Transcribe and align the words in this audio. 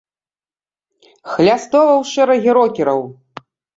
Хлястова 1.33 1.93
ў 2.01 2.03
шэрагі 2.13 2.51
рокераў! 2.59 3.01